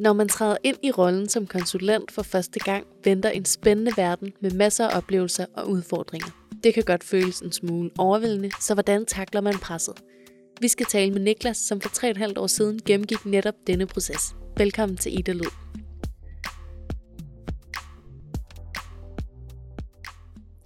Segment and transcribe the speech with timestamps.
[0.00, 4.32] Når man træder ind i rollen som konsulent for første gang, venter en spændende verden
[4.40, 6.28] med masser af oplevelser og udfordringer.
[6.64, 9.94] Det kan godt føles en smule overvældende, så hvordan takler man presset?
[10.60, 14.34] Vi skal tale med Niklas, som for 3,5 år siden gennemgik netop denne proces.
[14.56, 15.52] Velkommen til Ida Lyd.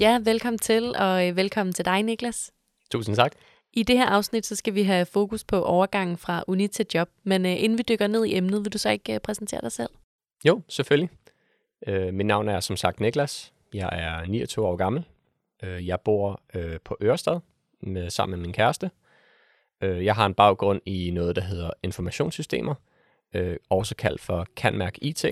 [0.00, 2.52] Ja, velkommen til, og øh, velkommen til dig, Niklas.
[2.90, 3.32] Tusind tak.
[3.76, 7.08] I det her afsnit, så skal vi have fokus på overgangen fra uni til job.
[7.24, 9.72] Men øh, inden vi dykker ned i emnet, vil du så ikke øh, præsentere dig
[9.72, 9.90] selv?
[10.44, 11.10] Jo, selvfølgelig.
[11.86, 13.52] Øh, mit navn er som sagt Niklas.
[13.74, 15.04] Jeg er 29 år gammel.
[15.62, 17.40] Øh, jeg bor øh, på Ørestad
[17.80, 18.90] med, sammen med min kæreste.
[19.80, 22.74] Øh, jeg har en baggrund i noget, der hedder informationssystemer,
[23.34, 25.24] øh, også kaldt for Canmærk IT.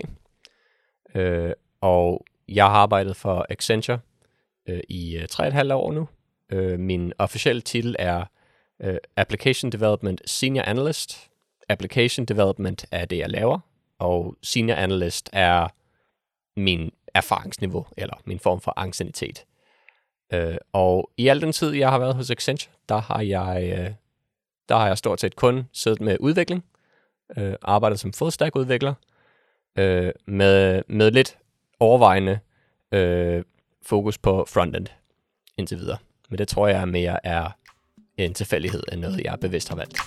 [1.15, 3.99] Øh, og jeg har arbejdet for Accenture
[4.69, 6.09] øh, i øh, uh, 3,5 år nu.
[6.51, 8.25] Øh, min officielle titel er
[8.83, 11.31] øh, Application Development Senior Analyst.
[11.69, 13.59] Application Development er det, jeg laver,
[13.99, 15.69] og Senior Analyst er
[16.57, 19.45] min erfaringsniveau, eller min form for anciennitet.
[20.33, 23.95] Øh, og i al den tid, jeg har været hos Accenture, der har jeg, øh,
[24.69, 26.65] der har jeg stort set kun siddet med udvikling,
[27.37, 28.95] øh, arbejdet som fullstack-udvikler,
[29.79, 31.39] øh, med, med lidt
[31.81, 32.39] overvejende
[32.93, 33.43] øh,
[33.83, 34.87] fokus på frontend
[35.59, 35.99] indtil videre.
[36.33, 37.51] Men det tror jeg mere er
[38.17, 39.99] en tilfældighed end noget, jeg bevidst har valgt.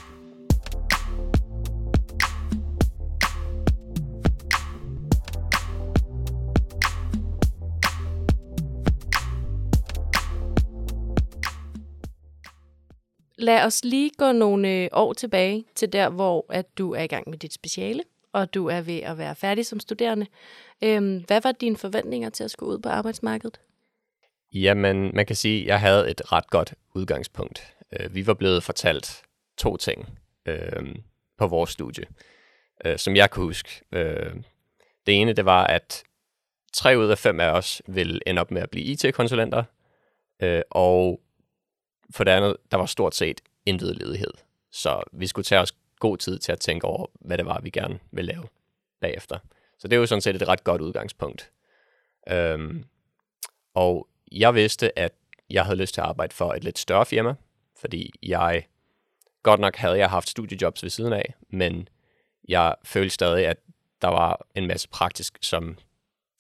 [13.38, 17.08] Lad os lige gå nogle øh, år tilbage til der, hvor at du er i
[17.08, 18.04] gang med dit speciale,
[18.34, 20.26] og du er ved at være færdig som studerende.
[20.84, 23.60] Øhm, hvad var dine forventninger til at skulle ud på arbejdsmarkedet?
[24.56, 27.76] Jamen, man kan sige, at jeg havde et ret godt udgangspunkt.
[28.00, 29.24] Øh, vi var blevet fortalt
[29.58, 30.96] to ting øh,
[31.38, 32.06] på vores studie,
[32.86, 33.82] øh, som jeg kan huske.
[33.92, 34.36] Øh,
[35.06, 36.04] det ene, det var, at
[36.74, 39.64] tre ud af fem af os ville ende op med at blive IT-konsulenter,
[40.42, 41.22] øh, og
[42.10, 44.34] for det andet, der var stort set intet ledighed.
[44.72, 47.70] Så vi skulle tage os god tid til at tænke over, hvad det var, vi
[47.70, 48.48] gerne ville lave
[49.02, 49.40] bagefter.
[49.80, 51.52] Så det er jo sådan set et ret godt udgangspunkt.
[52.30, 52.86] Øhm,
[53.74, 55.14] og jeg vidste, at
[55.50, 57.34] jeg havde lyst til at arbejde for et lidt større firma,
[57.80, 58.68] fordi jeg,
[59.44, 61.90] godt nok havde jeg haft studiejobs ved siden af, men
[62.48, 63.58] jeg følte stadig, at
[64.02, 65.78] der var en masse praktisk, som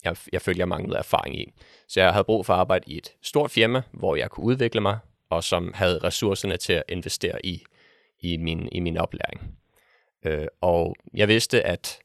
[0.03, 1.51] jeg, jeg følte, jeg manglede erfaring i.
[1.87, 4.81] Så jeg havde brug for at arbejde i et stort firma, hvor jeg kunne udvikle
[4.81, 7.63] mig, og som havde ressourcerne til at investere i,
[8.19, 9.57] i, min, i min oplæring.
[10.25, 11.99] Øh, og jeg vidste, at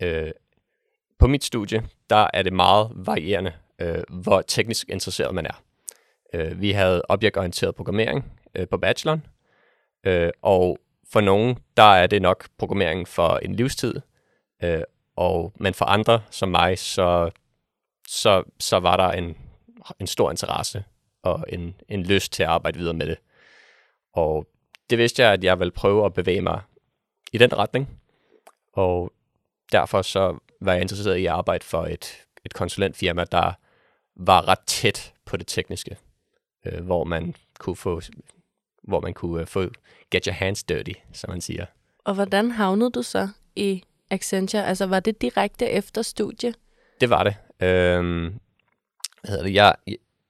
[0.00, 0.30] øh,
[1.18, 5.62] på mit studie, der er det meget varierende, øh, hvor teknisk interesseret man er.
[6.34, 9.26] Øh, vi havde objektorienteret programmering øh, på bacheloren,
[10.04, 10.78] øh, og
[11.12, 13.94] for nogen, der er det nok programmering for en livstid,
[14.62, 14.82] øh,
[15.16, 17.30] og, men for andre som mig, så,
[18.08, 19.36] så, så var der en,
[20.00, 20.84] en stor interesse
[21.22, 23.18] og en, en lyst til at arbejde videre med det.
[24.12, 24.46] Og
[24.90, 26.60] det vidste jeg, at jeg ville prøve at bevæge mig
[27.32, 28.00] i den retning,
[28.72, 29.12] og
[29.72, 33.52] derfor så var jeg interesseret i at arbejde for et, et konsulentfirma, der
[34.16, 35.96] var ret tæt på det tekniske,
[36.66, 38.00] øh, hvor man kunne få
[38.82, 39.68] hvor man kunne uh, få
[40.10, 41.66] get your hands dirty, som man siger.
[42.04, 44.66] Og hvordan havnede du så i Accenture?
[44.66, 46.54] Altså var det direkte efter studie?
[47.00, 47.36] Det var det.
[47.60, 48.40] Øhm,
[49.20, 49.54] hvad hedder det?
[49.54, 49.74] Jeg,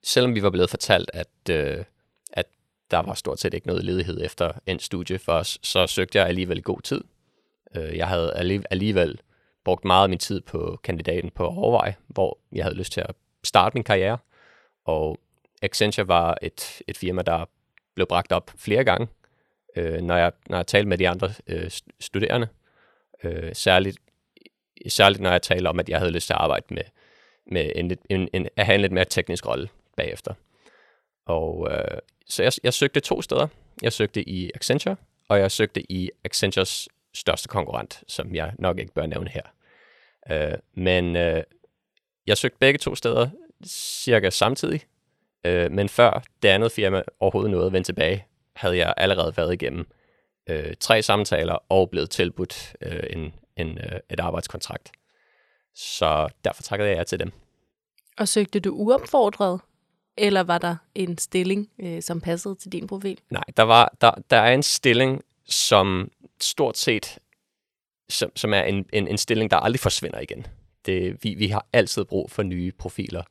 [0.02, 1.84] selvom vi var blevet fortalt, at, øh,
[2.32, 2.46] at
[2.90, 6.26] der var stort set ikke noget ledighed efter en studie for os, så søgte jeg
[6.26, 7.04] alligevel god tid.
[7.74, 8.32] Øh, jeg havde
[8.70, 9.20] alligevel
[9.64, 13.00] brugt meget af min tid på kandidaten på at overveje, hvor jeg havde lyst til
[13.00, 13.14] at
[13.44, 14.18] starte min karriere.
[14.84, 15.18] Og
[15.62, 17.44] Accenture var et, et firma, der
[17.94, 19.08] blev bragt op flere gange,
[19.76, 22.48] øh, når, jeg, når jeg talte med de andre øh, studerende.
[23.24, 23.98] Øh, særligt,
[24.88, 26.82] særligt når jeg taler om, at jeg havde lyst til at arbejde med,
[27.46, 30.34] med en, en, en, at have en lidt mere teknisk rolle bagefter.
[31.26, 33.46] Og øh, så jeg, jeg søgte to steder.
[33.82, 34.96] Jeg søgte i Accenture,
[35.28, 39.42] og jeg søgte i Accentures største konkurrent, som jeg nok ikke bør nævne her.
[40.30, 41.42] Øh, men øh,
[42.26, 43.30] jeg søgte begge to steder
[43.66, 44.80] cirka samtidig,
[45.46, 48.26] øh, men før det andet firma overhovedet nåede at vende tilbage,
[48.56, 49.86] havde jeg allerede været igennem
[50.46, 54.92] øh, tre samtaler og blevet tilbudt øh, en, en, øh, et arbejdskontrakt.
[55.74, 57.32] Så derfor takkede jeg ja til dem.
[58.18, 59.60] Og søgte du uopfordret,
[60.16, 63.20] eller var der en stilling, øh, som passede til din profil?
[63.30, 66.10] Nej, der, var, der, der er en stilling, som
[66.40, 67.18] stort set
[68.08, 70.46] som, som er en, en, en stilling, der aldrig forsvinder igen.
[70.86, 73.22] Det, øh, vi, vi har altid brug for nye profiler,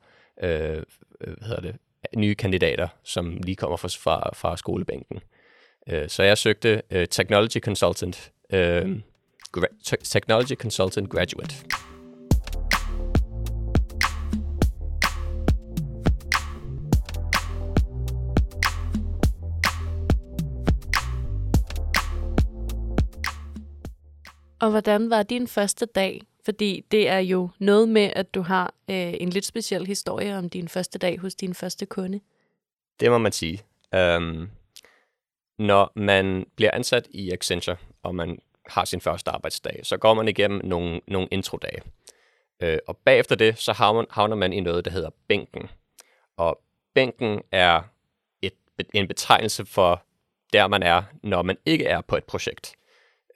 [0.42, 0.82] øh,
[1.20, 1.76] øh, hvad hedder det,
[2.16, 5.20] nye kandidater, som lige kommer fra, fra, fra skolebænken.
[5.88, 9.00] Øh, så jeg søgte øh, Technology Consultant, øh,
[9.56, 11.54] gra- Technology Consultant Graduate.
[24.60, 26.20] Og hvordan var din første dag?
[26.44, 30.50] Fordi det er jo noget med, at du har øh, en lidt speciel historie om
[30.50, 32.20] din første dag hos din første kunde.
[33.00, 33.62] Det må man sige.
[33.96, 34.50] Um,
[35.58, 40.28] når man bliver ansat i Accenture, og man har sin første arbejdsdag, så går man
[40.28, 41.82] igennem nogle, nogle introdage.
[42.62, 43.72] Øh, og bagefter det, så
[44.10, 45.68] havner, man i noget, der hedder bænken.
[46.36, 46.60] Og
[46.94, 47.82] bænken er
[48.42, 48.54] et,
[48.94, 50.02] en betegnelse for
[50.52, 52.74] der, man er, når man ikke er på et projekt.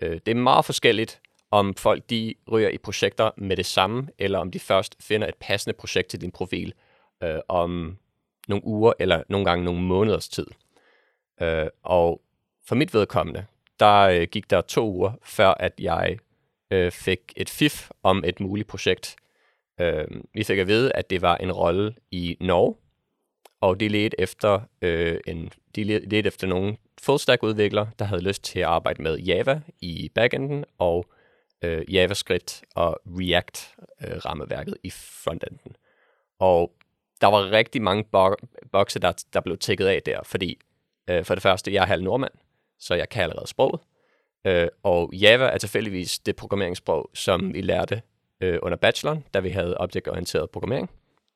[0.00, 4.38] Øh, det er meget forskelligt, om folk de ryger i projekter med det samme, eller
[4.38, 6.74] om de først finder et passende projekt til din profil
[7.22, 7.98] øh, om
[8.48, 10.46] nogle uger eller nogle gange nogle måneders tid.
[11.42, 12.20] Øh, og
[12.66, 13.44] for mit vedkommende,
[13.80, 16.18] der øh, gik der to uger, før at jeg
[16.70, 19.16] øh, fik et fif om et muligt projekt.
[19.80, 22.74] Øh, vi fik at vide, at det var en rolle i Norge,
[23.60, 28.58] og de ledte efter, øh, en, de ledte efter nogle full-stack-udviklere, der havde lyst til
[28.58, 31.06] at arbejde med Java i backenden og
[31.62, 35.76] øh, JavaScript og React-rammeværket øh, i frontenden.
[36.38, 36.72] Og
[37.20, 38.04] der var rigtig mange
[38.72, 40.58] bokse, der, der blev tækket af der, fordi
[41.10, 42.32] øh, for det første, jeg er halv nordmand,
[42.78, 43.80] så jeg kan allerede sproget.
[44.44, 48.02] Øh, og Java er tilfældigvis det programmeringssprog, som vi lærte
[48.40, 50.90] øh, under bacheloren, da vi havde objektorienteret programmering.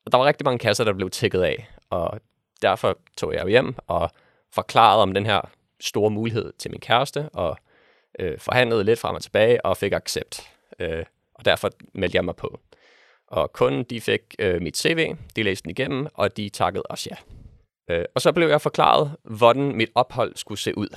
[0.06, 2.20] Og der var rigtig mange kasser, der blev tækket af, og
[2.62, 4.10] derfor tog jeg hjem og
[4.54, 5.40] forklarede om den her
[5.80, 7.56] store mulighed til min kæreste, og
[8.18, 10.50] øh, forhandlede lidt frem og tilbage, og fik accept.
[10.78, 11.04] Øh,
[11.34, 12.60] og derfor meldte jeg mig på.
[13.26, 17.06] Og kunden, de fik øh, mit CV, de læste den igennem, og de takkede os
[17.06, 17.16] ja.
[17.90, 20.96] Øh, og så blev jeg forklaret, hvordan mit ophold skulle se ud.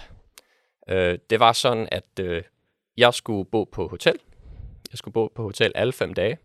[0.89, 2.44] Øh, det var sådan, at øh,
[2.97, 4.19] jeg skulle bo på hotel.
[4.91, 6.38] Jeg skulle bo på hotel alle fem dage.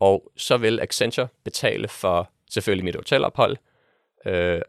[0.00, 3.56] Og så vil Accenture betale for selvfølgelig mit hotelophold.
[4.26, 4.60] Øh,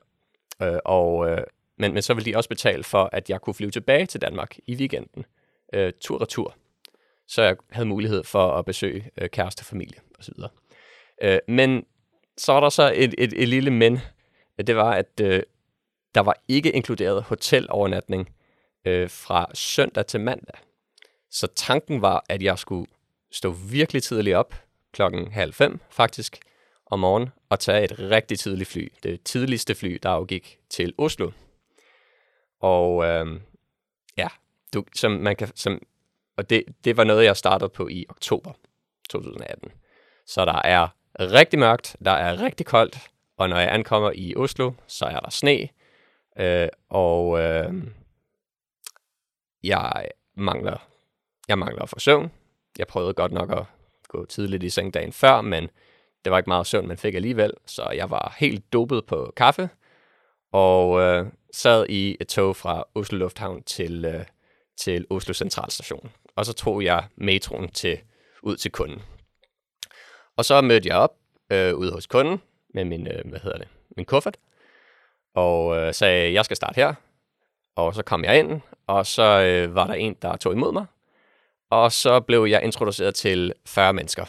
[0.61, 1.43] øh, og, øh,
[1.81, 4.57] men, men så ville de også betale for, at jeg kunne flyve tilbage til Danmark
[4.67, 5.25] i weekenden.
[5.73, 6.55] Øh, tur-retur.
[7.27, 10.33] Så jeg havde mulighed for at besøge øh, kæreste, familie osv.
[11.23, 11.85] Øh, men
[12.37, 13.99] så var der så et, et, et lille men.
[14.67, 15.43] Det var, at øh,
[16.15, 18.29] der var ikke inkluderet hotelovernatning
[18.85, 20.55] øh, fra søndag til mandag.
[21.31, 22.87] Så tanken var, at jeg skulle
[23.31, 24.55] stå virkelig tidligt op,
[24.93, 26.39] klokken halv fem faktisk,
[26.85, 28.87] om morgenen, og tage et rigtig tidligt fly.
[29.03, 31.31] Det tidligste fly, der afgik til Oslo.
[32.61, 33.41] Og øh,
[34.17, 34.27] ja,
[34.73, 35.81] du, som man kan, som,
[36.37, 38.53] og det, det var noget, jeg startede på i oktober
[39.09, 39.71] 2018.
[40.25, 40.87] Så der er
[41.19, 45.29] rigtig mørkt, der er rigtig koldt, og når jeg ankommer i Oslo, så er der
[45.29, 45.69] sne,
[46.39, 47.73] øh, og øh,
[49.63, 50.77] jeg mangler
[51.47, 52.31] jeg mangler at få søvn.
[52.79, 53.65] Jeg prøvede godt nok at
[54.07, 55.69] gå tidligt i seng dagen før, men
[56.25, 59.69] det var ikke meget søvn, man fik alligevel, så jeg var helt dopet på kaffe,
[60.51, 64.25] og øh, sad i et tog fra Oslo Lufthavn til, øh,
[64.77, 66.11] til Oslo Centralstation.
[66.35, 67.99] Og så tog jeg metroen til,
[68.43, 69.01] ud til kunden.
[70.37, 71.15] Og så mødte jeg op
[71.51, 72.41] øh, ude hos kunden
[72.73, 73.67] med min, øh, hvad hedder det,
[73.97, 74.37] min kuffert,
[75.35, 76.93] og øh, sagde, jeg skal starte her.
[77.75, 80.85] Og så kom jeg ind, og så øh, var der en, der tog imod mig.
[81.69, 84.25] Og så blev jeg introduceret til 40 mennesker,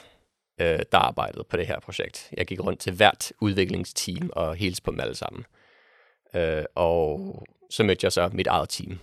[0.61, 2.29] øh, der arbejdede på det her projekt.
[2.37, 5.41] Jeg gik rundt til hvert udviklingsteam og hilste på dem alle sammen.
[5.41, 5.62] Øh,
[6.75, 8.99] og så mødte jeg så mit eget team.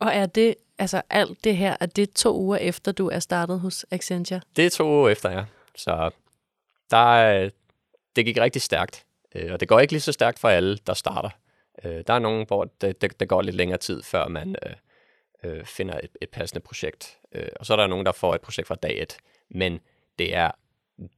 [0.00, 3.60] Og er det, altså alt det her, er det to uger efter, du er startet
[3.60, 4.40] hos Accenture?
[4.56, 5.44] Det er to uger efter, ja.
[5.76, 6.10] Så
[6.90, 7.50] der,
[8.16, 9.04] det gik rigtig stærkt.
[9.34, 11.30] Øh, og det går ikke lige så stærkt for alle, der starter.
[11.84, 14.72] Øh, der er nogen, hvor det, det, det går lidt længere tid, før man øh,
[15.44, 17.18] øh, finder et, et passende projekt.
[17.32, 19.16] Øh, og så er der nogen, der får et projekt fra dag et.
[19.50, 19.80] Men
[20.18, 20.50] det er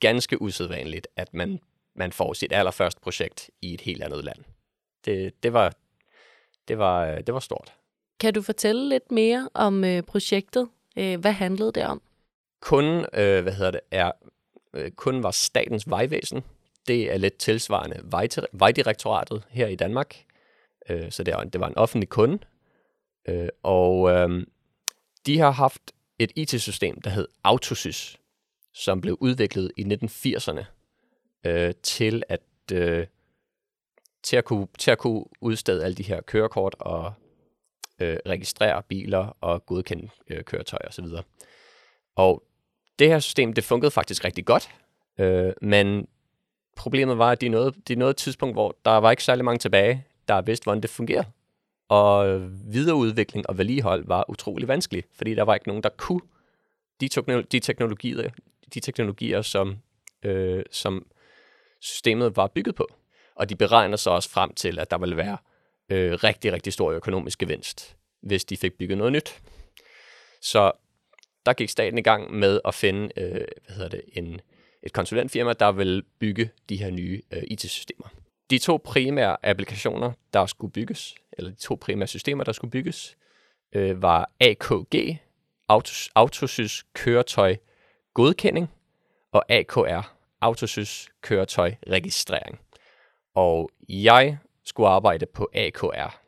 [0.00, 1.60] ganske usædvanligt, at man,
[1.94, 4.44] man får sit allerførste projekt i et helt andet land.
[5.04, 5.74] Det, det, var,
[6.68, 7.72] det, var, det var stort.
[8.20, 10.68] Kan du fortælle lidt mere om øh, projektet?
[10.98, 12.02] Øh, hvad handlede det om?
[12.60, 14.12] Kunden, øh, hvad hedder det, er,
[14.74, 16.42] øh, kunden var Statens Vejvæsen.
[16.88, 18.00] Det er lidt tilsvarende
[18.52, 20.24] Vejdirektoratet her i Danmark.
[20.90, 22.38] Øh, så det var, det var en offentlig kunde.
[23.28, 24.46] Øh, og øh,
[25.26, 25.82] de har haft
[26.18, 28.18] et IT-system, der hed Autosys,
[28.74, 30.64] som blev udviklet i 1980'erne
[31.46, 32.42] øh, til at
[32.72, 33.06] øh,
[34.22, 37.12] til at kunne til at kunne udstede alle de her kørekort og
[38.00, 41.04] øh, registrere biler og godkende øh, køretøjer osv.
[41.04, 41.24] Og,
[42.16, 42.42] og
[42.98, 44.70] det her system, det fungerede faktisk rigtig godt,
[45.18, 46.06] øh, men
[46.76, 49.58] problemet var, at de nåede, de nåede et tidspunkt, hvor der var ikke særlig mange
[49.58, 51.26] tilbage, der vidste, hvordan det fungerede.
[51.88, 52.40] Og
[52.72, 56.20] videreudvikling og vedligehold var utrolig vanskeligt, fordi der var ikke nogen, der kunne
[57.00, 57.08] de,
[57.52, 58.30] de, teknologier,
[58.74, 59.76] de teknologier, som,
[60.22, 61.06] øh, som
[61.80, 62.88] systemet var bygget på.
[63.34, 65.36] Og de beregner så også frem til, at der vil være
[65.88, 69.40] øh, rigtig, rigtig stor økonomisk gevinst, hvis de fik bygget noget nyt.
[70.40, 70.72] Så
[71.46, 74.40] der gik staten i gang med at finde øh, hvad hedder det, en,
[74.82, 78.08] et konsulentfirma, der vil bygge de her nye øh, IT-systemer.
[78.50, 83.16] De to primære applikationer, der skulle bygges, eller de to primære systemer, der skulle bygges,
[83.72, 85.18] øh, var AKG,
[85.68, 87.56] Autos, Autosys Køretøj
[88.14, 88.70] Godkending,
[89.32, 92.60] og AKR, Autosys Køretøj Registrering.
[93.34, 96.22] Og jeg skulle arbejde på AKR,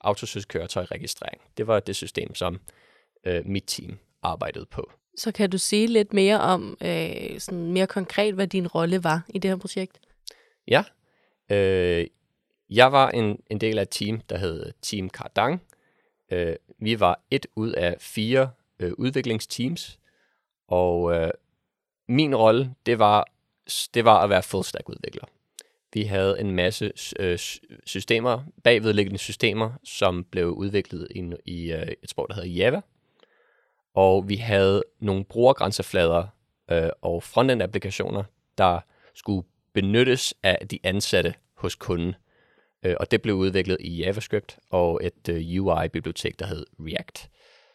[0.00, 1.42] Autosys Køretøj Registrering.
[1.56, 2.60] Det var det system, som
[3.24, 4.92] øh, mit team arbejdede på.
[5.16, 9.22] Så kan du sige lidt mere om, øh, sådan mere konkret, hvad din rolle var
[9.28, 10.00] i det her projekt?
[10.68, 10.84] Ja.
[11.50, 12.06] Øh,
[12.70, 15.62] jeg var en, en del af et team, der hed Team Cardang.
[16.32, 19.98] Øh, vi var et ud af fire øh, udviklingsteams,
[20.68, 21.30] og øh,
[22.08, 23.26] min rolle, det var,
[23.94, 25.24] det var at være full stack udvikler.
[25.92, 27.38] Vi havde en masse øh,
[27.84, 32.80] systemer, bagvedliggende systemer, som blev udviklet i, i øh, et sprog, der hedder Java.
[33.94, 36.26] Og vi havde nogle brugergrænseflader
[36.70, 38.24] øh, og frontend-applikationer,
[38.58, 38.80] der
[39.14, 42.14] skulle benyttes af de ansatte hos kunden.
[42.82, 47.30] Øh, og det blev udviklet i JavaScript og et øh, UI-bibliotek, der hed React.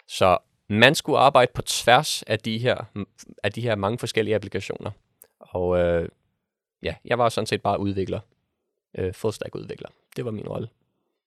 [0.08, 0.38] Så
[0.70, 3.06] man skulle arbejde på tværs af de her,
[3.44, 4.92] af de her mange forskellige applikationer.
[5.40, 6.10] Og øh,
[6.86, 8.20] ja, jeg var sådan set bare udvikler.
[8.98, 9.90] Øh, full stack udvikler.
[10.16, 10.68] Det var min rolle.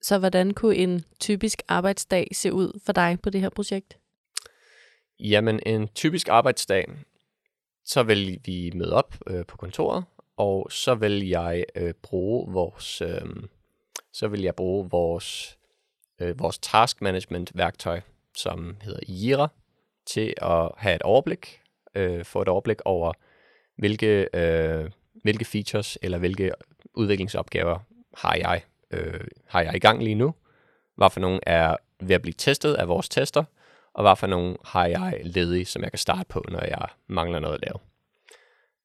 [0.03, 3.99] Så hvordan kunne en typisk arbejdsdag se ud for dig på det her projekt?
[5.21, 6.89] Jamen, en typisk arbejdsdag,
[7.85, 10.05] så vil vi møde op øh, på kontoret,
[10.37, 13.27] og så vil jeg øh, bruge vores, øh,
[14.13, 15.59] så vil jeg bruge vores,
[16.21, 18.01] øh, vores task management værktøj,
[18.37, 19.49] som hedder Jira,
[20.07, 21.61] til at have et overblik,
[21.95, 23.13] øh, få et overblik over,
[23.77, 24.91] hvilke, øh,
[25.29, 26.53] hvilke features eller hvilke
[26.95, 27.79] udviklingsopgaver
[28.17, 30.35] har jeg, øh, har jeg i gang lige nu.
[30.97, 33.45] Hvad for nogle er ved at blive testet af vores tester,
[33.95, 37.39] og hvad for nogle har jeg ledige, som jeg kan starte på, når jeg mangler
[37.39, 37.79] noget at lave.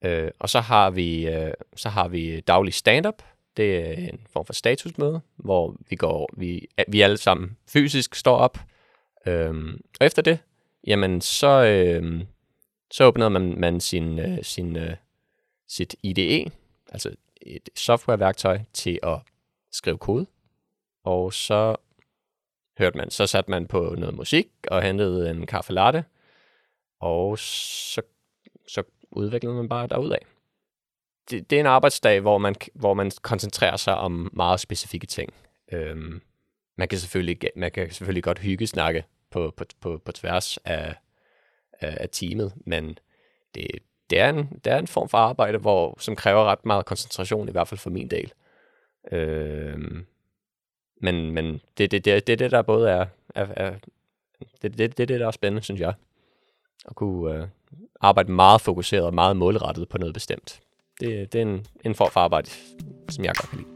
[0.06, 3.24] Øh, og så har vi øh, så har vi daglig stand-up.
[3.58, 8.38] Det er en form for statusmøde, hvor vi går vi, vi alle sammen fysisk står
[8.38, 8.58] op.
[9.28, 9.54] Øh,
[10.00, 10.40] og efter det,
[10.88, 12.24] jamen så øh,
[12.92, 14.96] så åbner man, man sin, øh, sin øh,
[15.75, 16.51] sit IDE,
[16.92, 19.20] altså et softwareværktøj til at
[19.72, 20.25] skrive kode.
[21.03, 21.75] Og så
[22.77, 26.06] hørte man, så satte man på noget musik og hentede en kaffe latte,
[27.00, 28.01] og så,
[28.68, 30.18] så udviklede man bare derudad.
[31.30, 35.34] Det, det er en arbejdsdag, hvor man, hvor man koncentrerer sig om meget specifikke ting.
[35.72, 36.22] Øhm,
[36.77, 40.96] man, kan selvfølgelig, man kan selvfølgelig godt hygge snakke på, på, på, på tværs af,
[41.80, 42.98] af, af teamet, men
[43.56, 43.68] det,
[44.10, 47.50] det, er en, det er en form for arbejde, hvor, som kræver ret meget koncentration,
[47.50, 48.34] i hvert fald for min del.
[49.12, 49.78] Øh,
[51.02, 53.06] men, men det er det, det, det, det, der både er,
[53.36, 53.74] er, er
[54.62, 55.94] det, det, det, det, der er spændende, synes jeg.
[56.86, 57.48] At kunne øh,
[58.02, 60.62] arbejde meget fokuseret og meget målrettet på noget bestemt.
[61.00, 62.50] Det, det er en, en form for arbejde,
[63.10, 63.73] som jeg godt kan lide.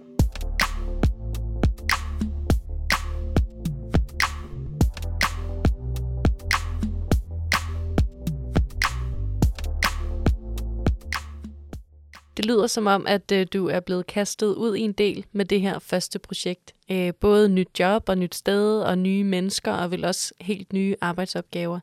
[12.47, 15.61] Lyder som om, at øh, du er blevet kastet ud i en del med det
[15.61, 16.75] her første projekt.
[16.91, 20.95] Øh, både nyt job og nyt sted og nye mennesker og vel også helt nye
[21.01, 21.79] arbejdsopgaver.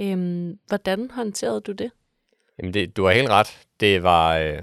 [0.00, 1.90] Øh, hvordan håndterede du det?
[2.58, 3.58] Jamen det, du har helt ret.
[3.80, 4.62] Det var, øh,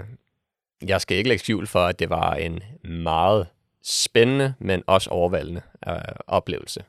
[0.82, 3.46] jeg skal ikke lægge skjul for, at det var en meget
[3.82, 5.94] spændende, men også overvældende øh,
[6.26, 6.84] oplevelse.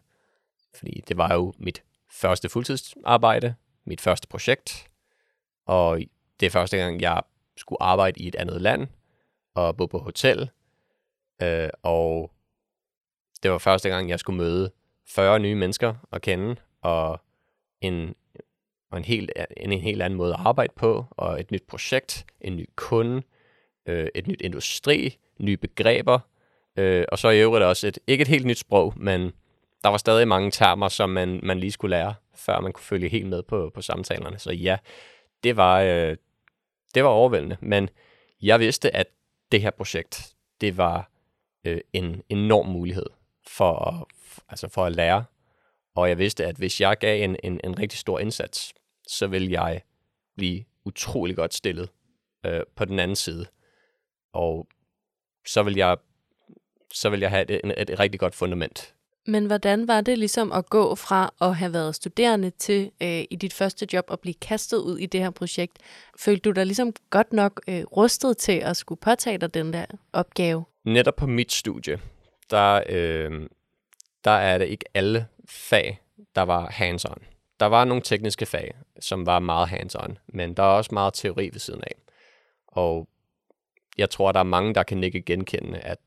[0.77, 3.55] Fordi det var jo mit første fuldtidsarbejde,
[3.85, 4.87] mit første projekt,
[5.65, 5.99] og
[6.39, 7.21] det er første gang, jeg
[7.57, 8.87] skulle arbejde i et andet land
[9.55, 10.49] og bo på hotel.
[11.41, 12.31] Øh, og
[13.43, 14.71] det var første gang, jeg skulle møde
[15.07, 17.21] 40 nye mennesker at kende, og
[17.81, 18.15] en,
[18.91, 22.25] og en, helt, en, en helt anden måde at arbejde på, og et nyt projekt,
[22.41, 23.21] en ny kunde,
[23.85, 26.19] øh, et nyt industri, nye begreber,
[26.77, 29.31] øh, og så i øvrigt også et, ikke et helt nyt sprog, men
[29.83, 33.09] der var stadig mange termer, som man, man lige skulle lære, før man kunne følge
[33.09, 34.39] helt med på, på samtalerne.
[34.39, 34.77] Så ja,
[35.43, 36.17] det var, øh,
[36.95, 37.89] det var overvældende, men
[38.41, 39.07] jeg vidste, at
[39.51, 41.11] det her projekt, det var
[41.65, 43.05] øh, en enorm mulighed
[43.47, 44.07] for at,
[44.49, 45.25] altså for at lære.
[45.95, 48.73] Og jeg vidste, at hvis jeg gav en, en, en rigtig stor indsats,
[49.07, 49.81] så ville jeg
[50.35, 51.89] blive utrolig godt stillet
[52.45, 53.45] øh, på den anden side.
[54.33, 54.67] Og
[55.45, 55.97] så vil jeg,
[56.93, 58.95] så vil jeg have et, et, et rigtig godt fundament.
[59.27, 63.35] Men hvordan var det ligesom at gå fra at have været studerende til øh, i
[63.41, 65.77] dit første job at blive kastet ud i det her projekt?
[66.19, 69.85] Følte du dig ligesom godt nok øh, rustet til at skulle påtage dig den der
[70.13, 70.65] opgave?
[70.83, 71.99] Netop på mit studie,
[72.49, 73.49] der, øh,
[74.23, 76.01] der er det ikke alle fag,
[76.35, 77.23] der var hands-on.
[77.59, 81.49] Der var nogle tekniske fag, som var meget hands-on, men der er også meget teori
[81.53, 81.95] ved siden af.
[82.67, 83.07] Og
[83.97, 85.97] jeg tror, der er mange, der kan ikke genkende, at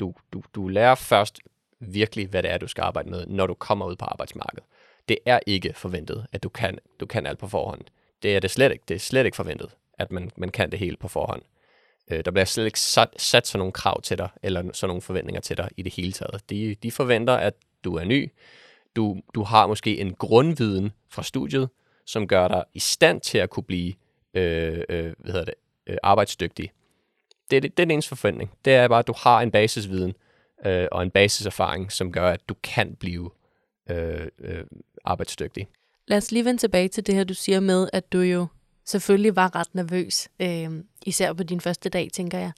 [0.00, 1.40] du, du, du lærer først
[1.80, 4.64] virkelig, hvad det er, du skal arbejde med, når du kommer ud på arbejdsmarkedet.
[5.08, 7.80] Det er ikke forventet, at du kan, du kan alt på forhånd.
[8.22, 8.84] Det er det slet ikke.
[8.88, 11.42] Det er slet ikke forventet, at man, man kan det hele på forhånd.
[12.10, 15.02] Øh, der bliver slet ikke sat, sat sådan nogle krav til dig, eller sådan nogle
[15.02, 16.50] forventninger til dig i det hele taget.
[16.50, 17.54] De, de forventer, at
[17.84, 18.32] du er ny.
[18.96, 21.68] Du, du har måske en grundviden fra studiet,
[22.06, 23.94] som gør dig i stand til at kunne blive
[24.34, 25.54] øh, øh, hvad hedder det,
[25.86, 26.72] øh, arbejdsdygtig.
[27.50, 28.50] Det, det, det er den eneste forventning.
[28.64, 30.14] Det er bare, at du har en basisviden,
[30.66, 33.30] øh, og en basiserfaring, som gør, at du kan blive
[33.90, 34.64] øh, øh,
[35.04, 35.68] arbejdsdygtig.
[36.06, 38.46] Lad os lige vende tilbage til det her, du siger med, at du jo
[38.84, 42.52] selvfølgelig var ret nervøs, øh, især på din første dag, tænker jeg.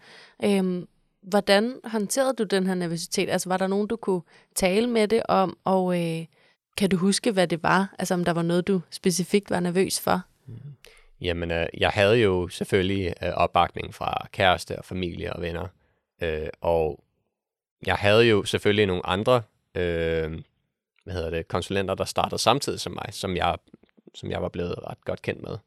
[0.45, 0.83] Øh,
[1.23, 3.31] hvordan håndterede du den her nervøsitet?
[3.31, 4.23] Altså, var der nogen, du kunne
[4.55, 6.27] tale med det om, og øh,
[6.77, 7.95] kan du huske, hvad det var?
[7.99, 10.23] Altså, om der var noget, du specifikt var nervøs for?
[10.47, 10.55] Mm.
[11.21, 15.67] Jamen, øh, jeg havde jo selvfølgelig øh, opbakning fra kæreste og familie og venner,
[16.23, 17.05] øh, og
[17.87, 19.43] jeg havde jo selvfølgelig nogle andre
[19.75, 20.43] øh,
[21.07, 23.57] hvad hedder det, konsulenter, der startede samtidig som mig, som jeg,
[24.15, 25.59] som jeg var blevet ret godt kendt med.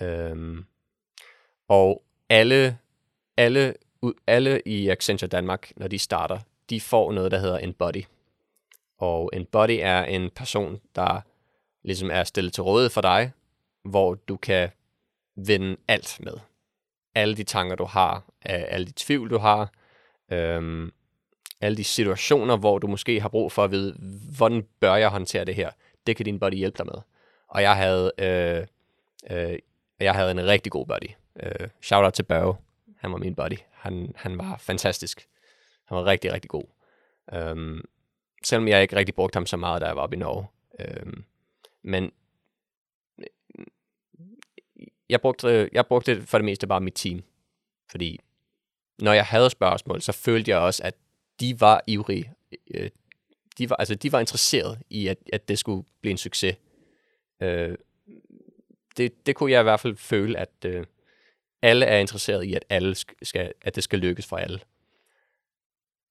[0.00, 0.64] Øh,
[1.68, 2.78] og alle,
[3.36, 3.74] alle,
[4.26, 6.38] alle i Accenture Danmark, når de starter,
[6.70, 8.04] de får noget, der hedder en body.
[8.98, 11.20] Og en body er en person, der
[11.82, 13.32] ligesom er stillet til rådighed for dig,
[13.84, 14.70] hvor du kan
[15.36, 16.34] vende alt med.
[17.14, 19.72] Alle de tanker, du har, alle de tvivl, du har,
[20.32, 20.92] øhm,
[21.60, 23.96] alle de situationer, hvor du måske har brug for at vide,
[24.36, 25.70] hvordan bør jeg håndtere det her?
[26.06, 27.02] Det kan din buddy hjælpe dig med.
[27.48, 28.66] Og jeg havde, øh,
[29.30, 29.58] øh,
[30.00, 31.10] jeg havde en rigtig god buddy.
[31.42, 32.56] Øh, shout out til Børge.
[32.96, 33.56] Han var min buddy.
[33.72, 35.28] Han, han var fantastisk.
[35.84, 36.64] Han var rigtig, rigtig god.
[37.32, 37.84] Øhm,
[38.44, 40.46] selvom jeg ikke rigtig brugte ham så meget, da jeg var oppe i Norge.
[40.80, 41.24] Øhm,
[41.82, 42.12] men
[43.18, 43.66] øh,
[45.08, 47.22] jeg brugte, jeg brugte for det meste bare mit team.
[47.90, 48.20] Fordi
[48.98, 50.94] når jeg havde spørgsmål, så følte jeg også, at
[51.40, 52.32] de var ivrige.
[52.74, 52.90] Øh,
[53.58, 56.56] de var, altså, de var interesseret i, at, at det skulle blive en succes.
[57.42, 57.78] Øh,
[58.96, 60.84] det, det kunne jeg i hvert fald føle, at øh,
[61.62, 64.60] alle er interesseret i, at, alle skal, at det skal lykkes for alle.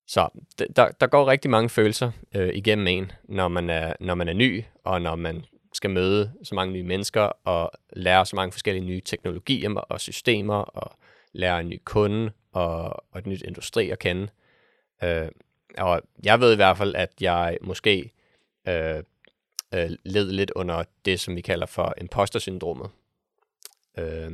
[0.08, 0.30] Så
[0.76, 4.34] der, der går rigtig mange følelser øh, igennem en, når man, er, når man er
[4.34, 8.86] ny, og når man skal møde så mange nye mennesker, og lære så mange forskellige
[8.86, 10.98] nye teknologier og systemer, og
[11.34, 14.28] lære en ny kunde og, og et nyt industri at kende.
[15.04, 15.32] Øh,
[15.78, 18.12] og jeg ved i hvert fald, at jeg måske
[18.68, 19.04] øh,
[19.74, 22.90] øh, led lidt under det, som vi kalder for imposter-syndromet.
[23.98, 24.32] Øh,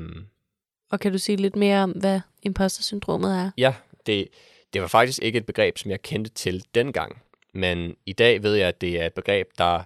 [0.91, 3.51] og kan du sige lidt mere om, hvad imposter-syndromet er?
[3.57, 4.27] Ja, det,
[4.73, 7.21] det var faktisk ikke et begreb, som jeg kendte til dengang.
[7.53, 9.83] Men i dag ved jeg, at det er et begreb, der,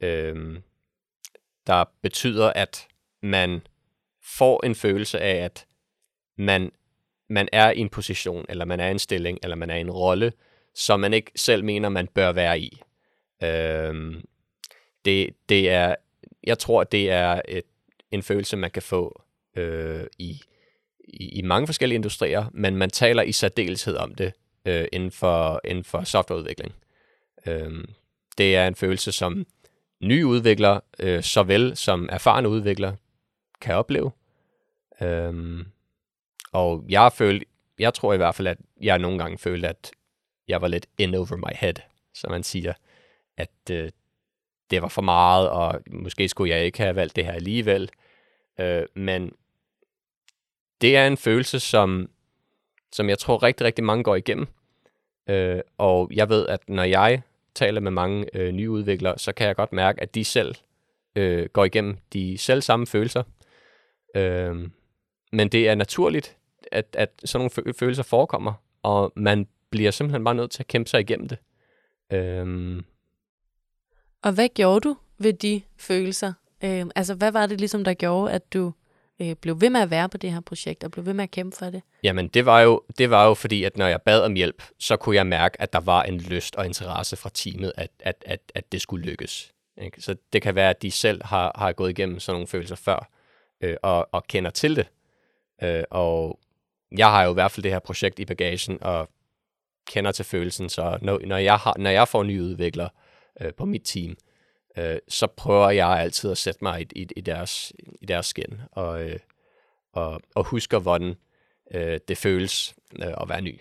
[0.00, 0.60] øh,
[1.66, 2.86] der betyder, at
[3.22, 3.60] man
[4.22, 5.66] får en følelse af, at
[6.36, 6.72] man
[7.28, 9.80] man er i en position, eller man er i en stilling, eller man er i
[9.80, 10.32] en rolle,
[10.74, 12.82] som man ikke selv mener, man bør være i.
[13.42, 14.24] Øhm,
[15.04, 15.94] det, det er,
[16.44, 17.64] jeg tror, det er et,
[18.10, 19.22] en følelse, man kan få
[19.56, 20.40] øh, i,
[20.98, 24.32] i, i mange forskellige industrier, men man taler i særdeleshed om det
[24.64, 26.74] øh, inden, for, inden for softwareudvikling.
[27.46, 27.88] Øhm,
[28.38, 29.46] det er en følelse, som
[30.02, 32.96] nye udviklere, øh, såvel som erfarne udviklere,
[33.60, 34.10] kan opleve.
[35.02, 35.66] Øhm,
[36.54, 37.46] og jeg følte,
[37.78, 39.90] jeg tror i hvert fald, at jeg nogle gange følte, at
[40.48, 41.74] jeg var lidt in over my head,
[42.14, 42.72] som man siger.
[43.36, 43.90] At øh,
[44.70, 47.90] det var for meget, og måske skulle jeg ikke have valgt det her alligevel.
[48.60, 49.32] Øh, men
[50.80, 52.10] det er en følelse, som,
[52.92, 54.46] som jeg tror rigtig, rigtig mange går igennem.
[55.28, 57.22] Øh, og jeg ved, at når jeg
[57.54, 60.54] taler med mange øh, nye udviklere, så kan jeg godt mærke, at de selv
[61.16, 63.22] øh, går igennem de selv samme følelser.
[64.16, 64.68] Øh,
[65.32, 66.36] men det er naturligt
[66.74, 70.90] at, at sådan nogle følelser forekommer, og man bliver simpelthen bare nødt til at kæmpe
[70.90, 71.38] sig igennem det.
[72.12, 72.84] Øhm.
[74.22, 76.32] Og hvad gjorde du ved de følelser?
[76.64, 78.72] Øhm, altså, hvad var det ligesom, der gjorde, at du
[79.20, 81.30] øh, blev ved med at være på det her projekt, og blev ved med at
[81.30, 81.82] kæmpe for det?
[82.02, 84.96] Jamen, det var, jo, det var jo fordi, at når jeg bad om hjælp, så
[84.96, 88.40] kunne jeg mærke, at der var en lyst og interesse fra teamet, at, at, at,
[88.54, 89.52] at det skulle lykkes.
[89.82, 90.02] Ikke?
[90.02, 93.10] Så det kan være, at de selv har, har gået igennem sådan nogle følelser før,
[93.60, 94.86] øh, og, og kender til det.
[95.62, 96.38] Øh, og
[96.98, 99.08] jeg har jo i hvert fald det her projekt i bagagen, og
[99.86, 102.88] kender til følelsen, så når, når, jeg, har, når jeg får nye udviklere
[103.40, 104.16] øh, på mit team,
[104.78, 108.60] øh, så prøver jeg altid at sætte mig i, i, i, deres, i deres skin,
[108.72, 109.18] og, øh,
[109.92, 111.14] og, og husker, hvordan
[111.74, 113.60] øh, det føles øh, at være ny.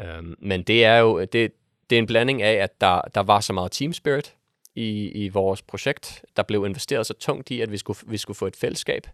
[0.00, 1.52] Øh, men det er jo det,
[1.90, 4.34] det er en blanding af, at der, der var så meget team spirit
[4.74, 6.24] i, i vores projekt.
[6.36, 9.06] Der blev investeret så tungt i, at vi skulle, vi skulle få et fællesskab.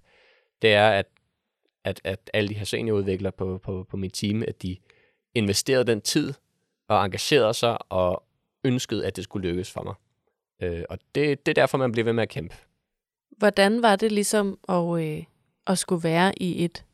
[0.63, 1.07] Det er, at,
[1.85, 4.77] at, at alle de her seniorudviklere på, på, på mit team, at de
[5.35, 6.33] investerede den tid
[6.89, 8.25] og engagerede sig og
[8.65, 9.95] ønskede, at det skulle lykkes for mig.
[10.63, 12.55] Øh, og det, det er derfor, man bliver ved med at kæmpe.
[13.39, 15.25] Hvordan var det ligesom at, øh,
[15.67, 16.85] at skulle være i et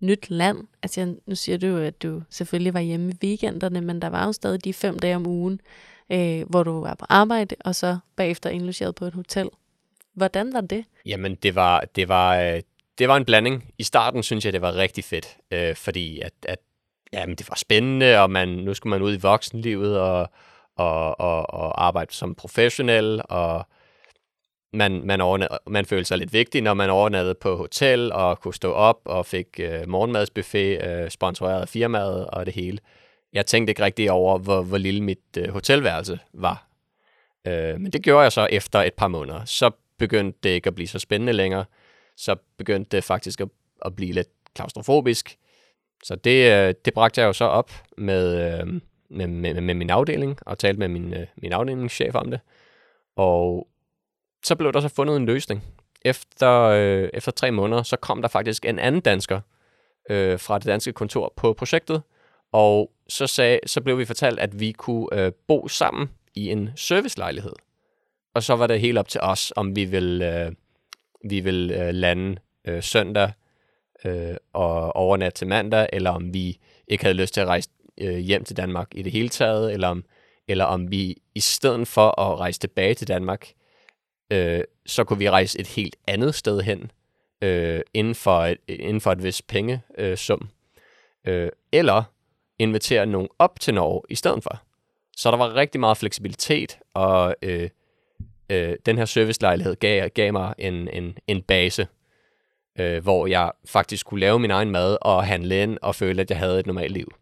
[0.00, 0.66] nyt land?
[0.82, 4.26] Altså, nu siger du jo, at du selvfølgelig var hjemme i weekenderne, men der var
[4.26, 5.60] jo stadig de fem dage om ugen,
[6.12, 9.48] øh, hvor du var på arbejde, og så bagefter indlogeret på et hotel.
[10.14, 10.84] Hvordan var det?
[11.06, 12.60] Jamen, det var, det var, øh,
[12.98, 13.74] det var en blanding.
[13.78, 16.58] I starten synes jeg, det var rigtig fedt, øh, fordi at, at
[17.12, 20.30] jamen, det var spændende, og man, nu skulle man ud i voksenlivet og,
[20.76, 23.66] og, og, og arbejde som professionel, og
[24.72, 28.72] man, man, man følte sig lidt vigtig, når man overnattede på hotel og kunne stå
[28.72, 32.78] op og fik øh, morgenmadsbuffet øh, sponsoreret af firmaet og det hele.
[33.32, 36.68] Jeg tænkte ikke rigtig over, hvor, hvor lille mit øh, hotelværelse var.
[37.46, 39.44] Øh, men det gjorde jeg så efter et par måneder.
[39.44, 41.64] Så begyndte det ikke at blive så spændende længere.
[42.18, 43.48] Så begyndte det faktisk at,
[43.84, 45.38] at blive lidt klaustrofobisk.
[46.04, 48.64] Så det, øh, det bragte jeg jo så op øh, med,
[49.10, 52.40] med, med, med min afdeling og talte med min, øh, min afdelingschef om det.
[53.16, 53.68] Og
[54.44, 55.64] så blev der så fundet en løsning.
[56.04, 59.40] Efter, øh, efter tre måneder, så kom der faktisk en anden dansker
[60.10, 62.02] øh, fra det danske kontor på projektet,
[62.52, 66.70] og så, sagde, så blev vi fortalt, at vi kunne øh, bo sammen i en
[66.76, 67.52] servicelejlighed.
[68.34, 70.46] Og så var det helt op til os, om vi ville...
[70.46, 70.52] øh,
[71.24, 73.32] vi vil øh, lande øh, søndag
[74.04, 77.68] øh, og overnat til mandag, eller om vi ikke havde lyst til at rejse
[78.00, 80.04] øh, hjem til Danmark i det hele taget, eller om,
[80.48, 83.52] eller om vi i stedet for at rejse tilbage til Danmark,
[84.32, 86.90] øh, så kunne vi rejse et helt andet sted hen,
[87.42, 90.48] øh, inden, for et, inden for et vis pengesum.
[91.26, 92.02] Øh, øh, eller
[92.58, 94.62] invitere nogen op til Norge i stedet for.
[95.16, 97.70] Så der var rigtig meget fleksibilitet, og øh,
[98.50, 101.86] øh, den her servicelejlighed gav, gav mig en, en, en base,
[102.78, 106.30] øh, hvor jeg faktisk kunne lave min egen mad og handle ind og føle, at
[106.30, 107.14] jeg havde et normalt liv.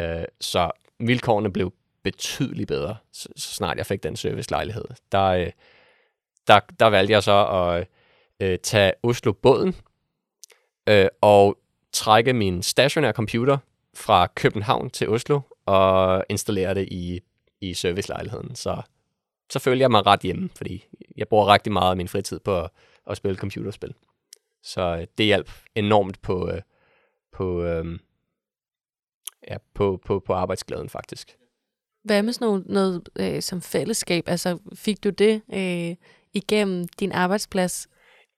[0.00, 4.84] Øh, så vilkårene blev betydeligt bedre, så, så snart jeg fik den servicelejlighed.
[5.12, 5.50] Der, øh,
[6.46, 7.88] der, der valgte jeg så at
[8.40, 9.76] øh, tage Oslo-båden
[10.88, 11.58] øh, og
[11.92, 13.58] trække min stationære computer
[13.94, 17.20] fra København til Oslo og installere det i,
[17.60, 18.54] i servicelejligheden.
[18.54, 18.82] Så,
[19.50, 20.84] så følte jeg mig ret hjemme, fordi
[21.16, 22.70] jeg bruger rigtig meget af min fritid på at,
[23.06, 23.94] at spille computerspil.
[24.62, 26.62] Så øh, det hjalp enormt på, øh,
[27.32, 27.98] på, øh,
[29.48, 31.36] ja, på, på, på arbejdsglæden faktisk.
[32.04, 34.28] Hvad med sådan noget, noget øh, som fællesskab?
[34.28, 35.96] Altså fik du det øh,
[36.34, 37.88] igennem din arbejdsplads?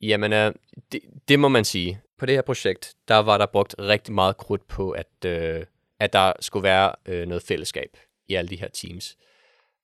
[0.01, 0.53] Jamen, øh,
[0.93, 2.01] det, det må man sige.
[2.19, 5.65] På det her projekt, der var der brugt rigtig meget krudt på, at, øh,
[6.01, 7.97] at der skulle være øh, noget fællesskab
[8.29, 9.17] i alle de her teams.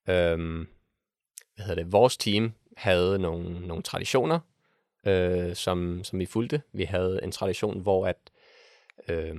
[0.09, 0.67] Øhm,
[1.55, 1.93] hvad hedder det?
[1.93, 4.41] Vores team havde nogle, nogle traditioner,
[5.07, 6.63] øh, som, som vi fulgte.
[6.73, 8.17] Vi havde en tradition, hvor at,
[9.09, 9.37] øh,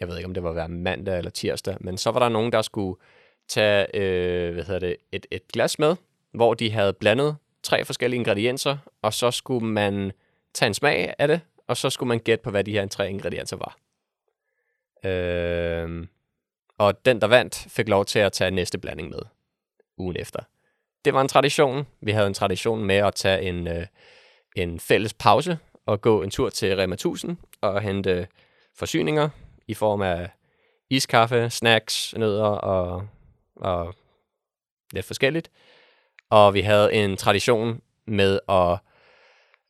[0.00, 2.52] jeg ved ikke, om det var hver mandag eller tirsdag, men så var der nogen,
[2.52, 3.00] der skulle
[3.48, 5.96] tage øh, hvad hedder det, et, et glas med,
[6.32, 10.12] hvor de havde blandet tre forskellige ingredienser, og så skulle man
[10.54, 13.10] tage en smag af det, og så skulle man gætte på, hvad de her tre
[13.10, 13.76] ingredienser var.
[15.10, 16.06] Øh,
[16.78, 19.20] og den, der vandt, fik lov til at tage næste blanding med
[19.96, 20.40] ugen efter.
[21.04, 21.86] Det var en tradition.
[22.00, 23.86] Vi havde en tradition med at tage en, øh,
[24.56, 28.26] en fælles pause og gå en tur til Rema 1000 og hente øh,
[28.74, 29.28] forsyninger
[29.68, 30.30] i form af
[30.90, 33.08] iskaffe, snacks, nødder og,
[33.56, 33.94] og
[34.92, 35.50] lidt forskelligt.
[36.30, 38.78] Og vi havde en tradition med at,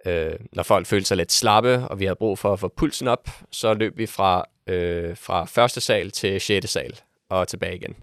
[0.06, 3.08] øh, når folk følte sig lidt slappe, og vi havde brug for at få pulsen
[3.08, 7.96] op, så løb vi fra, øh, fra første sal til sjette sal og tilbage igen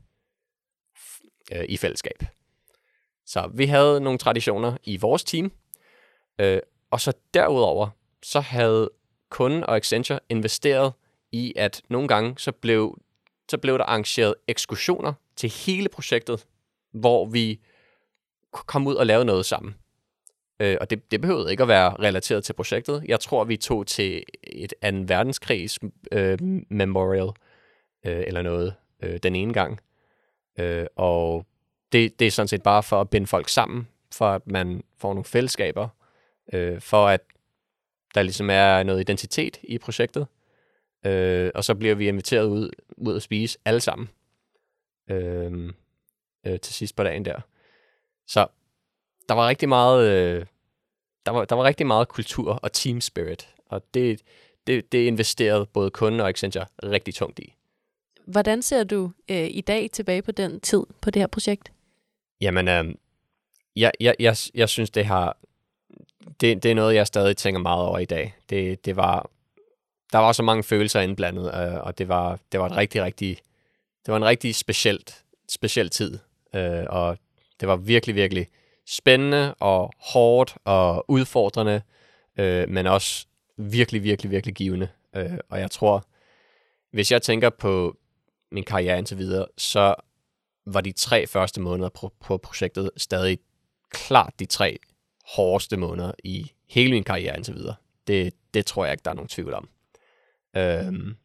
[1.51, 2.38] øh, i fællesskab.
[3.29, 5.51] Så vi havde nogle traditioner i vores team,
[6.41, 6.59] øh,
[6.91, 7.89] og så derudover,
[8.23, 8.89] så havde
[9.29, 10.93] kunden og Accenture investeret
[11.31, 13.01] i, at nogle gange, så blev,
[13.49, 16.45] så blev der arrangeret ekskursioner til hele projektet,
[16.91, 17.59] hvor vi
[18.51, 19.75] kom ud og lavede noget sammen.
[20.59, 23.03] Øh, og det, det behøvede ikke at være relateret til projektet.
[23.07, 25.79] Jeg tror, vi tog til et anden verdenskrigs
[26.11, 26.37] øh,
[26.69, 27.29] memorial
[28.05, 29.79] øh, eller noget øh, den ene gang.
[30.59, 31.45] Øh, og
[31.91, 35.13] det, det er sådan set bare for at binde folk sammen, for at man får
[35.13, 35.87] nogle fællesskaber,
[36.53, 37.21] øh, for at
[38.15, 40.27] der ligesom er noget identitet i projektet.
[41.05, 44.09] Øh, og så bliver vi inviteret ud, ud at spise alle sammen.
[45.09, 45.73] øh,
[46.45, 47.41] øh, til sidst på dagen der.
[48.27, 48.47] Så
[49.29, 50.45] der var rigtig meget, øh,
[51.25, 54.21] der var, der var rigtig meget kultur og team spirit, og det,
[54.67, 57.53] det, det investerede både kunden og Accenture rigtig tungt i.
[58.25, 61.71] Hvordan ser du øh, i dag tilbage på den tid på det her projekt?
[62.41, 62.95] Jamen, øh,
[63.75, 65.37] jeg, jeg, jeg, jeg synes, det har
[66.41, 68.35] det, det er noget, jeg stadig tænker meget over i dag.
[68.49, 69.29] Det, det var,
[70.11, 73.37] der var så mange følelser indblandet, øh, og det var, det var et rigtig, rigtig,
[74.05, 76.19] det var en rigtig specielt, speciel tid,
[76.55, 77.17] øh, og
[77.59, 78.47] det var virkelig, virkelig
[78.87, 81.81] spændende og hårdt og udfordrende,
[82.37, 83.25] øh, men også
[83.57, 84.87] virkelig, virkelig, virkelig givende.
[85.15, 86.03] Øh, og jeg tror,
[86.91, 87.97] hvis jeg tænker på
[88.51, 89.95] min karriere indtil videre, så
[90.73, 93.39] var de tre første måneder på, på projektet stadig
[93.89, 94.79] klart de tre
[95.35, 97.75] hårdeste måneder i hele min karriere indtil videre.
[98.07, 99.69] Det, det tror jeg ikke, der er nogen tvivl om.
[100.57, 101.15] Øhm,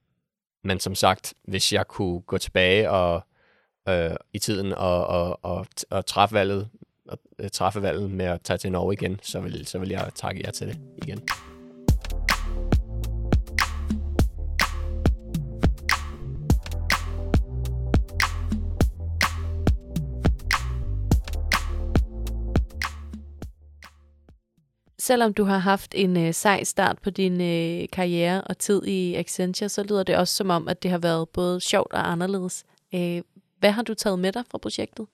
[0.65, 3.27] men som sagt, hvis jeg kunne gå tilbage og
[3.89, 6.69] øh, i tiden og, og, og, og træffe valget,
[7.09, 10.11] og, øh, træffe valget med at tage til Norge igen, så vil, så vil jeg
[10.15, 11.29] takke jer til det igen.
[25.05, 29.15] Selvom du har haft en øh, sej start på din øh, karriere og tid i
[29.15, 32.65] Accenture, så lyder det også som om, at det har været både sjovt og anderledes.
[32.95, 33.23] Øh,
[33.59, 35.07] hvad har du taget med dig fra projektet?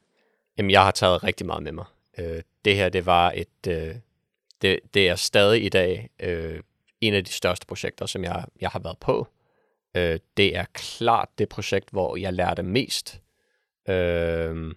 [0.59, 1.85] Jamen, jeg har taget rigtig meget med mig.
[2.19, 3.67] Øh, det her, det var et...
[3.69, 3.95] Øh,
[4.63, 6.61] det, det er stadig i dag øh,
[7.01, 9.27] en af de største projekter, som jeg, jeg har været på.
[9.97, 13.21] Øh, det er klart det projekt, hvor jeg lærte mest,
[13.89, 14.75] øh,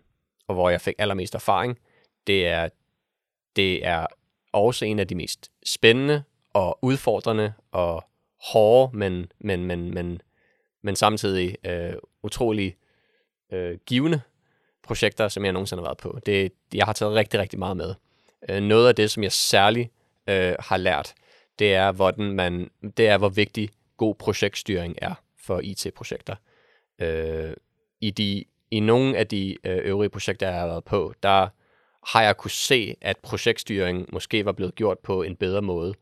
[0.47, 1.80] og hvor jeg fik allermest erfaring.
[2.28, 2.69] Det er,
[3.56, 4.08] det er
[4.53, 8.03] også en af de mest spændende og udfordrende og
[8.51, 10.21] hårde, men, men, men, men,
[10.81, 12.75] men samtidig øh, utrolig
[13.51, 14.21] øh, givende
[14.83, 16.19] projekter, som jeg nogensinde har været på.
[16.25, 17.93] Det, jeg har taget rigtig, rigtig meget med.
[18.49, 19.89] Øh, noget af det, som jeg særligt
[20.29, 21.13] øh, har lært,
[21.59, 26.35] det er, hvordan man, det er, hvor vigtig god projektstyring er for IT-projekter.
[26.99, 27.53] Øh,
[28.01, 31.47] i, de, I nogle af de øh, øvrige projekter, jeg har været på, der
[32.07, 35.93] har jeg kunne se, at projektstyring måske var blevet gjort på en bedre måde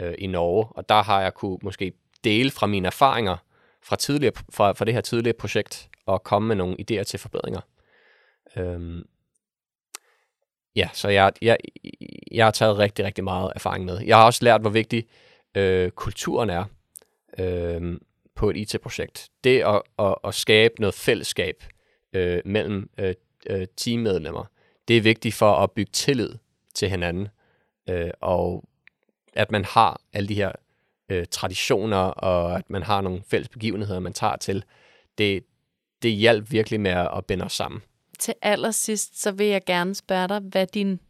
[0.00, 1.92] øh, i Norge, og der har jeg kunne måske
[2.24, 3.36] dele fra mine erfaringer
[3.82, 7.60] fra, tidligere, fra, fra det her tidligere projekt, og komme med nogle idéer til forbedringer.
[8.56, 9.02] Øhm,
[10.76, 11.56] ja, så jeg, jeg,
[12.32, 14.00] jeg har taget rigtig, rigtig meget erfaring med.
[14.00, 15.06] Jeg har også lært, hvor vigtig
[15.54, 16.64] øh, kulturen er
[17.38, 17.98] øh,
[18.34, 19.28] på et IT-projekt.
[19.44, 21.64] Det at, at, at skabe noget fællesskab
[22.12, 23.14] øh, mellem øh,
[23.50, 24.44] øh, teammedlemmer,
[24.90, 26.30] det er vigtigt for at bygge tillid
[26.74, 27.28] til hinanden,
[27.88, 28.64] øh, og
[29.32, 30.52] at man har alle de her
[31.08, 34.64] øh, traditioner, og at man har nogle fælles begivenheder, man tager til.
[35.18, 35.44] Det,
[36.02, 37.82] det hjælper virkelig med at binde os sammen.
[38.18, 41.00] Til allersidst, så vil jeg gerne spørge dig, hvad din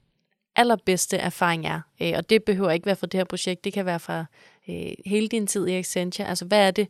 [0.57, 1.81] allerbedste erfaring er.
[2.03, 4.25] Øh, og det behøver ikke være fra det her projekt, det kan være fra
[4.69, 6.29] øh, hele din tid i Accenture.
[6.29, 6.89] Altså, hvad er det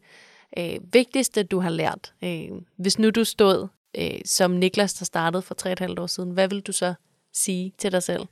[0.59, 2.15] øh, vigtigste, du har lært?
[2.25, 6.49] Øh, hvis nu du stod øh, som Niklas, der startede for 3,5 år siden, hvad
[6.49, 6.95] vil du så
[7.33, 8.27] sige til dig selv?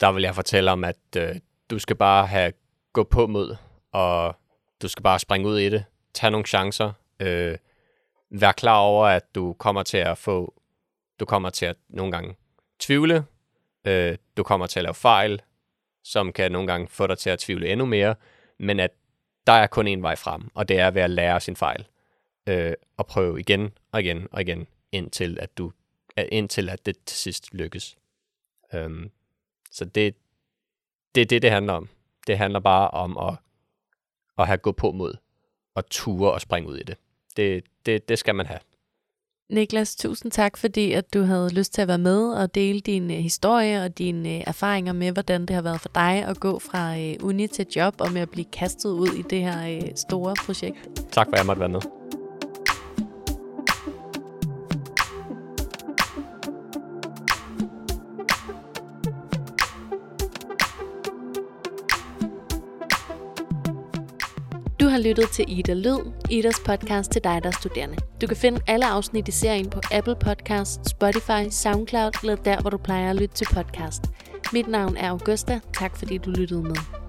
[0.00, 1.36] Der vil jeg fortælle om, at øh,
[1.70, 2.52] du skal bare have
[2.92, 3.56] gå på mod,
[3.92, 4.36] og
[4.82, 5.84] du skal bare springe ud i det.
[6.14, 6.92] Tag nogle chancer.
[7.20, 7.58] Øh,
[8.30, 10.54] vær klar over, at du kommer til at få,
[11.20, 12.34] du kommer til at nogle gange
[12.80, 13.24] tvivle.
[13.86, 15.42] Øh, du kommer til at lave fejl,
[16.04, 18.14] som kan nogle gange få dig til at tvivle endnu mere.
[18.58, 18.90] Men at
[19.46, 21.86] der er kun en vej frem, og det er ved at lære sin fejl.
[22.48, 25.72] Øh, og prøve igen og igen og igen indtil at du
[26.32, 27.96] indtil at det til sidst lykkes.
[28.74, 29.10] Um,
[29.70, 30.14] så det,
[31.14, 31.88] det er det, det handler om.
[32.26, 33.34] Det handler bare om at,
[34.38, 35.14] at have gået på mod
[35.74, 36.96] og ture og springe ud i det.
[37.36, 38.60] Det, det, det skal man have.
[39.50, 43.10] Niklas, tusind tak, fordi at du havde lyst til at være med og dele din
[43.10, 46.58] uh, historie og dine uh, erfaringer med, hvordan det har været for dig at gå
[46.58, 49.88] fra uh, uni til job og med at blive kastet ud i det her uh,
[49.96, 50.78] store projekt.
[51.12, 51.80] Tak for, at jeg måtte være med.
[64.94, 65.98] Har lyttet til Ida Lyd,
[66.30, 67.96] Idas podcast til dig, der er studerende.
[68.20, 72.70] Du kan finde alle afsnit i serien på Apple Podcasts, Spotify, SoundCloud eller der, hvor
[72.70, 74.02] du plejer at lytte til podcast.
[74.52, 75.60] Mit navn er Augusta.
[75.72, 77.03] Tak fordi du lyttede med.